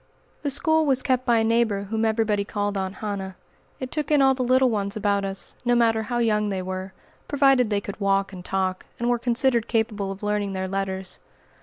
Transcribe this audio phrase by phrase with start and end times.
[0.41, 3.35] The school was kept by a neighbor whom everybody called "Aunt Hannah."
[3.79, 6.91] It took in all the little ones about us, no matter how young they were,
[7.27, 11.19] provided they could walk and talk, and were considered capable of learning their letters.